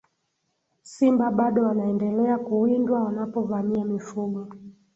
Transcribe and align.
simba 0.81 1.31
bado 1.31 1.63
wanaendelea 1.63 2.37
kuwindwa 2.37 3.03
wanapovamia 3.03 3.85
mifugo 3.85 4.47